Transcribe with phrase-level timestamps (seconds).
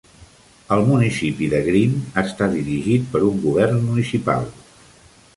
[0.75, 1.91] El municipi de Green
[2.21, 4.49] està dirigit per un govern municipal.